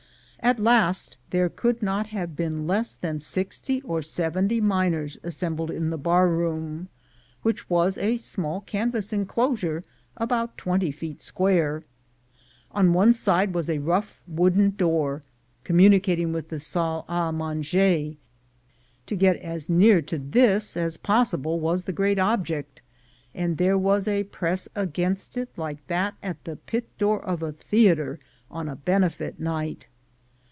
[0.43, 5.91] At last there could not have been less than sixty or seventy miners assembled in
[5.91, 6.89] the bar room,
[7.43, 9.83] which was a small canvas enclosure
[10.17, 11.83] about twenty feet square.
[12.71, 15.21] On one side was a rough wooden door
[15.63, 18.15] com municating with the salle a manger;
[19.05, 22.81] to get as near to this as possible was the great object,
[23.35, 27.51] and there was a press against it like that at the pit door of a
[27.51, 29.85] theatre on a benefit night.